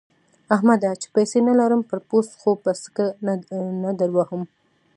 [0.55, 0.91] احمده!
[1.01, 3.07] چې پيسې نه لرم؛ پر پوست خو به سکه
[3.83, 4.43] نه دروهم.